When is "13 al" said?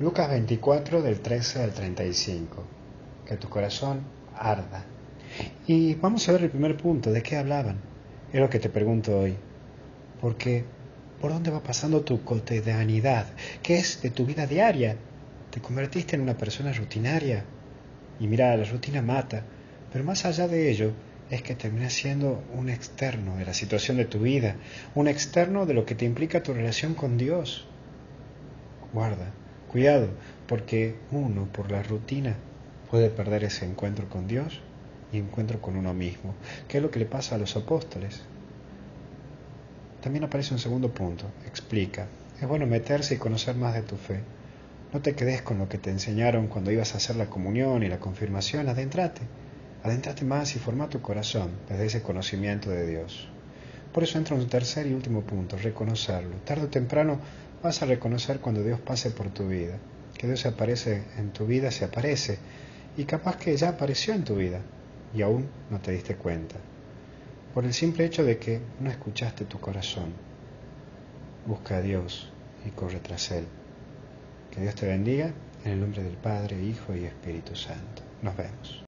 1.20-1.72